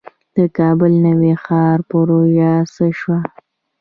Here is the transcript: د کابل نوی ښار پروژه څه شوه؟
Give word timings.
د 0.35 0.37
کابل 0.57 0.91
نوی 1.05 1.33
ښار 1.43 1.77
پروژه 1.89 2.53
څه 2.75 2.85
شوه؟ 2.99 3.19